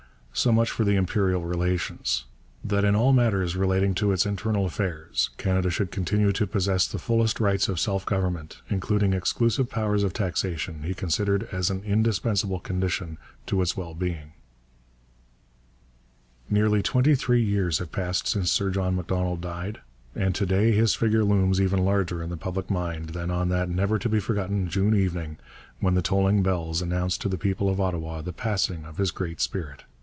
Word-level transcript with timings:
So 0.33 0.53
much 0.53 0.71
for 0.71 0.85
the 0.85 0.95
Imperial 0.95 1.43
relations. 1.43 2.23
That 2.63 2.85
in 2.85 2.95
all 2.95 3.11
matters 3.11 3.57
relating 3.57 3.93
to 3.95 4.13
its 4.13 4.25
internal 4.25 4.65
affairs 4.65 5.29
Canada 5.37 5.69
should 5.69 5.91
continue 5.91 6.31
to 6.31 6.47
possess 6.47 6.87
the 6.87 6.97
fullest 6.97 7.41
rights 7.41 7.67
of 7.67 7.81
self 7.81 8.05
government, 8.05 8.61
including 8.69 9.11
exclusive 9.11 9.69
powers 9.69 10.03
of 10.03 10.13
taxation, 10.13 10.83
he 10.83 10.93
considered 10.93 11.49
as 11.51 11.69
an 11.69 11.83
indispensable 11.83 12.61
condition 12.61 13.17
to 13.45 13.61
its 13.61 13.75
well 13.75 13.93
being. 13.93 14.31
Nearly 16.49 16.81
twenty 16.81 17.13
three 17.13 17.43
years 17.43 17.77
have 17.79 17.91
passed 17.91 18.25
since 18.25 18.49
Sir 18.49 18.69
John 18.71 18.95
Macdonald 18.95 19.41
died, 19.41 19.81
and 20.15 20.33
to 20.33 20.45
day 20.45 20.71
his 20.71 20.95
figure 20.95 21.25
looms 21.25 21.59
even 21.61 21.83
larger 21.83 22.23
in 22.23 22.29
the 22.29 22.37
public 22.37 22.69
mind 22.71 23.09
than 23.09 23.29
on 23.29 23.49
that 23.49 23.69
never 23.69 23.99
to 23.99 24.07
be 24.09 24.21
forgotten 24.21 24.69
June 24.69 24.95
evening 24.95 25.37
when 25.81 25.93
the 25.95 26.01
tolling 26.01 26.41
bells 26.41 26.81
announced 26.81 27.19
to 27.21 27.29
the 27.29 27.37
people 27.37 27.69
of 27.69 27.81
Ottawa 27.81 28.21
the 28.21 28.33
passing 28.33 28.85
of 28.85 28.97
his 28.97 29.11
great 29.11 29.39
spirit. 29.41 29.83